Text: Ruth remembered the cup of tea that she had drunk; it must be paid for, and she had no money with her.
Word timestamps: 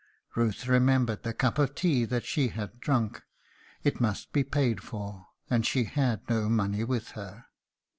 Ruth 0.35 0.65
remembered 0.67 1.21
the 1.21 1.31
cup 1.31 1.59
of 1.59 1.75
tea 1.75 2.05
that 2.05 2.25
she 2.25 2.47
had 2.47 2.79
drunk; 2.79 3.21
it 3.83 4.01
must 4.01 4.33
be 4.33 4.43
paid 4.43 4.81
for, 4.81 5.27
and 5.47 5.63
she 5.63 5.83
had 5.83 6.27
no 6.27 6.49
money 6.49 6.83
with 6.83 7.09
her. 7.11 7.45